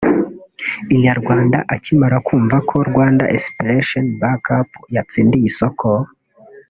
Inyarwanda 0.95 1.57
akimara 1.75 2.17
kumva 2.27 2.55
ko 2.69 2.75
Rwanda 2.89 3.23
Inspiration 3.37 4.05
Back 4.21 4.43
Up 4.59 4.69
yatsindiye 4.95 5.45
isoko 5.51 5.87